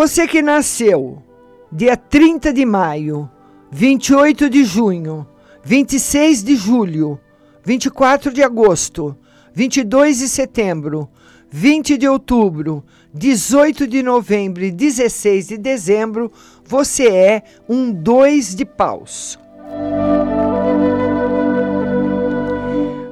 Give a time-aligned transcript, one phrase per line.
[0.00, 1.20] Você que nasceu
[1.72, 3.28] dia 30 de maio,
[3.72, 5.26] 28 de junho,
[5.64, 7.18] 26 de julho,
[7.64, 9.16] 24 de agosto,
[9.52, 11.08] 22 de setembro,
[11.50, 16.30] 20 de outubro, 18 de novembro e 16 de dezembro,
[16.64, 19.36] você é um dois de paus.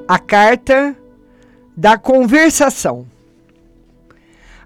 [0.07, 0.95] A carta
[1.75, 3.05] da conversação.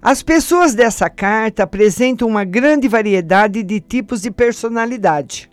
[0.02, 5.48] As pessoas dessa carta apresentam uma grande variedade de tipos de personalidade.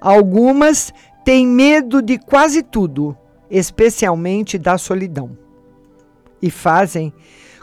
[0.00, 0.92] Algumas
[1.26, 3.14] têm medo de quase tudo,
[3.50, 5.44] especialmente da solidão
[6.44, 7.12] e fazem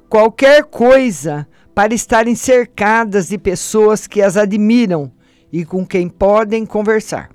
[0.09, 5.11] qualquer coisa para estarem cercadas de pessoas que as admiram
[5.51, 7.29] e com quem podem conversar.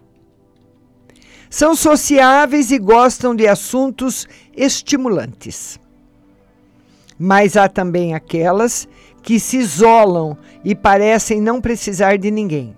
[1.48, 4.26] São sociáveis e gostam de assuntos
[4.56, 5.78] estimulantes.
[7.18, 8.88] Mas há também aquelas
[9.22, 12.76] que se isolam e parecem não precisar de ninguém.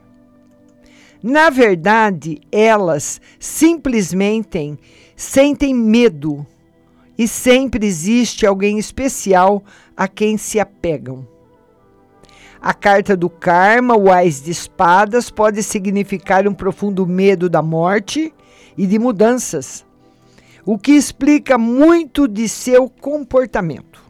[1.23, 4.79] Na verdade, elas simplesmente
[5.17, 6.47] sentem medo
[7.19, 9.63] e sempre existe alguém especial
[9.97, 11.27] a quem se apegam.
[12.61, 18.33] A carta do karma, o Ais de Espadas, pode significar um profundo medo da morte
[18.77, 19.85] e de mudanças,
[20.65, 24.08] o que explica muito de seu comportamento.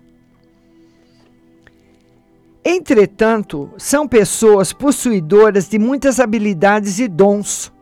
[2.70, 7.72] Entretanto, são pessoas possuidoras de muitas habilidades e dons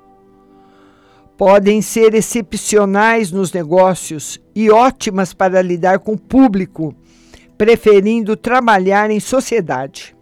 [1.37, 6.95] podem ser excepcionais nos negócios e ótimas para lidar com o público,
[7.59, 10.17] preferindo trabalhar em sociedade.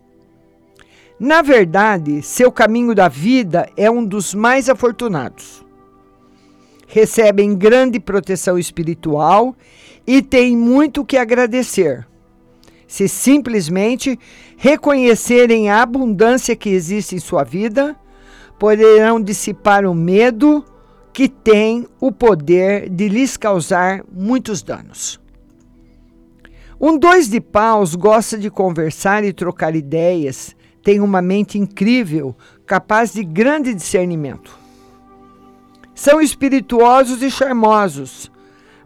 [1.19, 5.65] Na verdade, seu caminho da vida é um dos mais afortunados.
[6.89, 9.55] Recebem grande proteção espiritual
[10.07, 12.07] e têm muito que agradecer.
[12.87, 14.19] Se simplesmente
[14.57, 17.97] reconhecerem a abundância que existe em sua vida,
[18.59, 20.65] poderão dissipar o medo
[21.13, 25.21] que tem o poder de lhes causar muitos danos.
[26.81, 33.13] Um dois de paus gosta de conversar e trocar ideias, tem uma mente incrível, capaz
[33.13, 34.59] de grande discernimento.
[35.95, 38.31] São espirituosos e charmosos,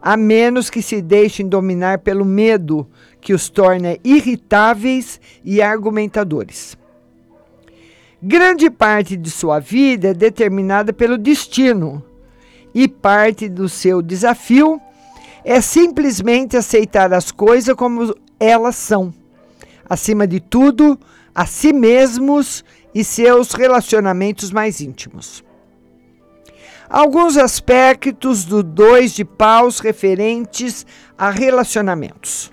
[0.01, 2.87] a menos que se deixem dominar pelo medo
[3.21, 6.77] que os torna irritáveis e argumentadores.
[8.23, 12.05] Grande parte de sua vida é determinada pelo destino,
[12.75, 14.81] e parte do seu desafio
[15.45, 19.13] é simplesmente aceitar as coisas como elas são.
[19.89, 20.99] Acima de tudo,
[21.35, 25.43] a si mesmos e seus relacionamentos mais íntimos.
[26.91, 30.87] Alguns aspectos do dois de paus referentes
[31.19, 32.51] a relacionamentos.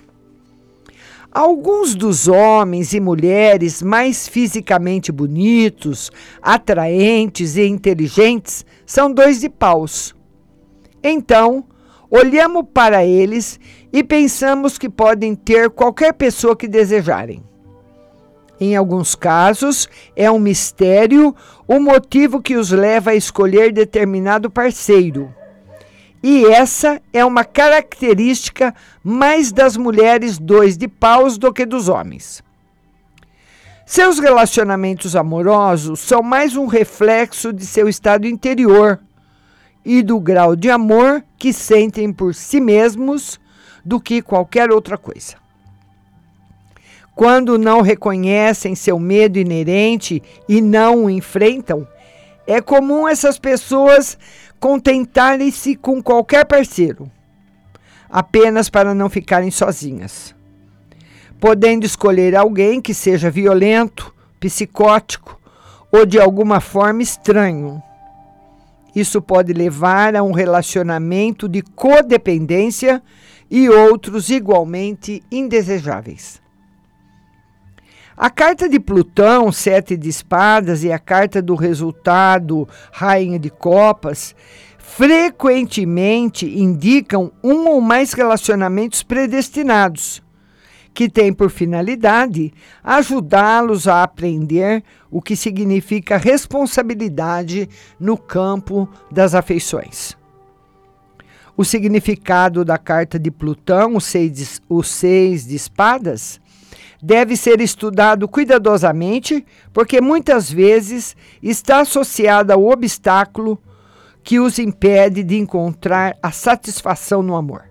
[1.31, 10.13] Alguns dos homens e mulheres mais fisicamente bonitos, atraentes e inteligentes são dois de paus.
[11.01, 11.65] Então,
[12.09, 13.57] olhamos para eles
[13.91, 17.41] e pensamos que podem ter qualquer pessoa que desejarem.
[18.59, 21.35] Em alguns casos, é um mistério
[21.67, 25.33] o motivo que os leva a escolher determinado parceiro.
[26.23, 28.73] E essa é uma característica
[29.03, 32.43] mais das mulheres dois de paus do que dos homens.
[33.85, 38.99] Seus relacionamentos amorosos são mais um reflexo de seu estado interior
[39.85, 43.39] e do grau de amor que sentem por si mesmos
[43.85, 45.44] do que qualquer outra coisa.
[47.15, 51.87] Quando não reconhecem seu medo inerente e não o enfrentam,
[52.45, 54.17] é comum essas pessoas
[54.59, 57.09] contentarem-se com qualquer parceiro,
[58.09, 60.35] apenas para não ficarem sozinhas.
[61.39, 65.39] Podendo escolher alguém que seja violento, psicótico
[65.91, 67.81] ou de alguma forma estranho.
[68.93, 73.01] Isso pode levar a um relacionamento de codependência
[73.49, 76.44] e outros igualmente indesejáveis.
[78.17, 84.33] A carta de Plutão, sete de espadas, e a carta do resultado, rainha de copas,
[84.77, 90.23] frequentemente indicam um ou mais relacionamentos predestinados,
[90.93, 94.81] que têm por finalidade ajudá-los a aprender
[95.11, 97.67] o que significa responsabilidade
[97.99, 100.15] no campo das afeições.
[101.57, 106.39] O significado da carta de Plutão, o seis de, o seis de espadas,
[107.01, 113.61] deve ser estudado cuidadosamente, porque muitas vezes está associado ao obstáculo
[114.23, 117.63] que os impede de encontrar a satisfação no amor.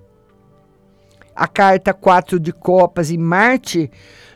[1.34, 3.90] A carta 4 de Copas em Marte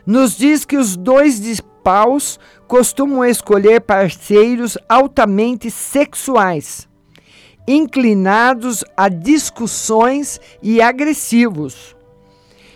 [0.05, 2.37] nos diz que os dois de paus
[2.67, 6.89] costumam escolher parceiros altamente sexuais,
[7.65, 11.95] inclinados a discussões e agressivos,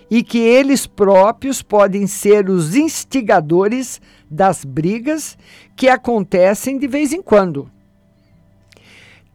[0.09, 5.37] e que eles próprios podem ser os instigadores das brigas
[5.75, 7.69] que acontecem de vez em quando.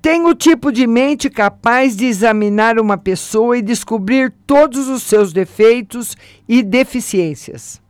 [0.00, 5.32] Tem o tipo de mente capaz de examinar uma pessoa e descobrir todos os seus
[5.32, 6.16] defeitos
[6.48, 7.80] e deficiências.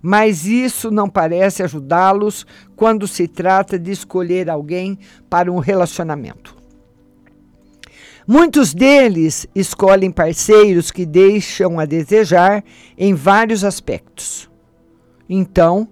[0.00, 4.98] Mas isso não parece ajudá-los quando se trata de escolher alguém
[5.28, 6.57] para um relacionamento.
[8.28, 12.62] Muitos deles escolhem parceiros que deixam a desejar
[12.96, 14.48] em vários aspectos.
[15.28, 15.88] Então,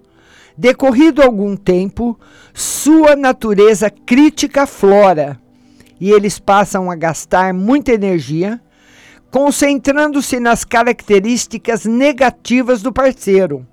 [0.59, 2.19] Decorrido algum tempo,
[2.55, 5.39] sua natureza crítica flora
[6.01, 8.61] e eles passam a gastar muita energia,
[9.31, 13.67] concentrando-se nas características negativas do parceiro.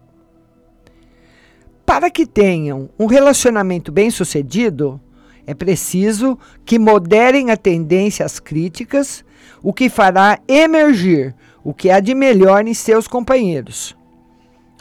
[1.86, 5.00] Para que tenham um relacionamento bem-sucedido,
[5.46, 9.24] é preciso que moderem a tendência às críticas,
[9.62, 13.96] o que fará emergir o que há de melhor em seus companheiros.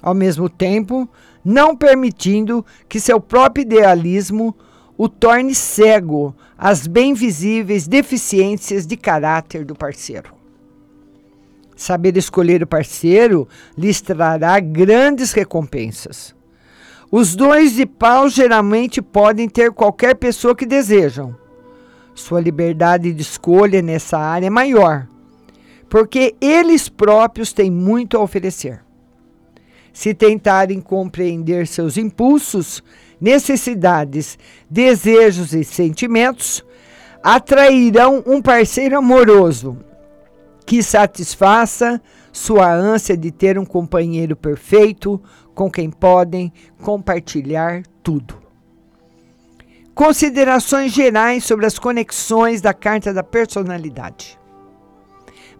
[0.00, 1.08] Ao mesmo tempo,
[1.44, 4.54] não permitindo que seu próprio idealismo
[4.96, 10.32] o torne cego às bem visíveis deficiências de caráter do parceiro.
[11.74, 16.34] Saber escolher o parceiro lhes trará grandes recompensas.
[17.12, 21.36] Os dois de pau geralmente podem ter qualquer pessoa que desejam.
[22.14, 25.06] Sua liberdade de escolha nessa área é maior,
[25.88, 28.80] porque eles próprios têm muito a oferecer
[29.92, 32.82] se tentarem compreender seus impulsos,
[33.20, 34.38] necessidades,
[34.68, 36.64] desejos e sentimentos,
[37.22, 39.76] atrairão um parceiro amoroso
[40.64, 42.00] que satisfaça
[42.32, 45.20] sua ânsia de ter um companheiro perfeito
[45.54, 48.40] com quem podem compartilhar tudo.
[49.94, 54.38] Considerações gerais sobre as conexões da carta da personalidade.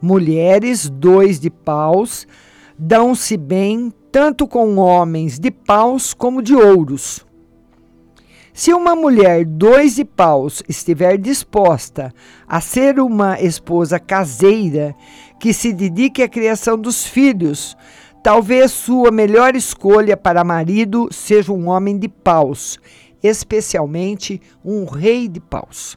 [0.00, 2.27] Mulheres, dois de paus,
[2.79, 7.25] dão-se bem tanto com homens de paus como de ouros.
[8.55, 12.12] Se uma mulher dois de paus estiver disposta
[12.47, 14.94] a ser uma esposa caseira
[15.41, 17.77] que se dedique à criação dos filhos,
[18.22, 22.78] talvez sua melhor escolha para marido seja um homem de paus,
[23.22, 25.96] especialmente um rei de paus.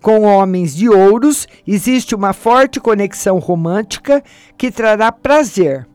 [0.00, 4.22] Com homens de ouros existe uma forte conexão romântica
[4.56, 5.86] que trará prazer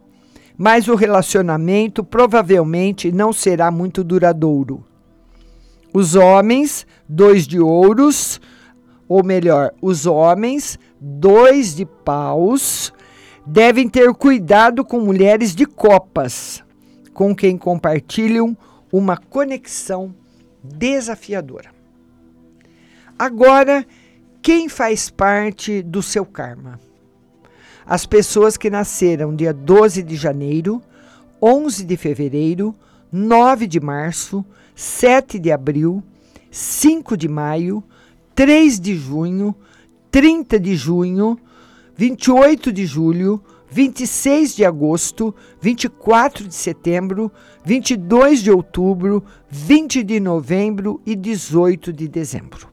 [0.63, 4.85] mas o relacionamento provavelmente não será muito duradouro.
[5.91, 8.39] Os homens, dois de ouros,
[9.09, 12.93] ou melhor, os homens, dois de paus,
[13.45, 16.63] devem ter cuidado com mulheres de copas,
[17.13, 18.55] com quem compartilham
[18.91, 20.13] uma conexão
[20.63, 21.71] desafiadora.
[23.17, 23.85] Agora,
[24.41, 26.79] quem faz parte do seu karma?
[27.85, 30.81] as pessoas que nasceram dia 12 de janeiro,
[31.41, 32.75] 11 de fevereiro,
[33.11, 34.45] 9 de março,
[34.75, 36.03] 7 de abril,
[36.49, 37.83] 5 de maio,
[38.35, 39.55] 3 de junho,
[40.09, 41.38] 30 de junho,
[42.01, 47.31] 28 de julho, 26 de agosto, 24 de setembro,
[47.63, 52.67] 22 de outubro, 20 de novembro e 18 de dezembro.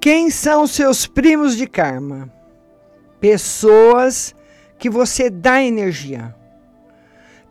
[0.00, 2.32] Quem são seus primos de karma?
[3.18, 4.36] Pessoas
[4.78, 6.32] que você dá energia.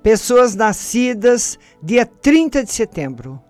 [0.01, 3.43] Pessoas nascidas dia 30 de setembro,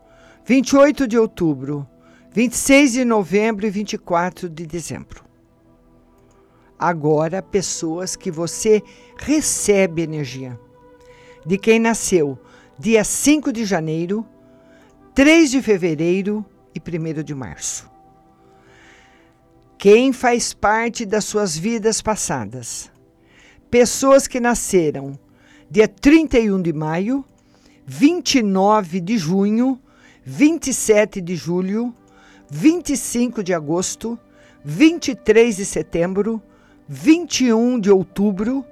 [0.43, 1.88] 28 de outubro,
[2.36, 5.24] 26 de novembro e 24 de dezembro.
[6.77, 8.84] Agora, pessoas que você
[9.18, 10.60] recebe energia.
[11.46, 12.38] De quem nasceu
[12.77, 14.27] dia 5 de janeiro,
[15.13, 17.89] 3 de fevereiro e 1 de março.
[19.77, 22.92] Quem faz parte das suas vidas passadas?
[23.72, 25.18] Pessoas que nasceram
[25.72, 27.24] dia 31 de maio,
[27.86, 29.80] 29 de junho,
[30.25, 31.96] 27 de julho,
[32.55, 34.17] 25 de agosto,
[34.63, 36.41] 23 de setembro,
[36.88, 38.63] 21 de outubro,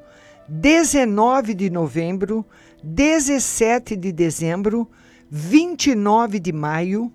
[0.47, 2.45] 19 de novembro,
[2.81, 4.89] 17 de dezembro,
[5.29, 7.11] 29 de maio,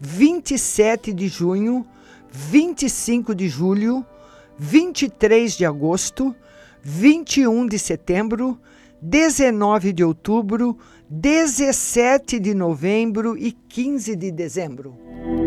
[0.00, 1.86] 27 de junho,
[2.32, 4.04] 25 de julho,
[4.58, 6.34] 23 de agosto,
[6.82, 8.58] 21 de setembro,
[9.00, 10.76] 19 de outubro,
[11.08, 15.37] 17 de novembro e 15 de dezembro.